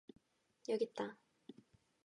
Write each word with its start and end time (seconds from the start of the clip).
여깄다! 0.67 1.01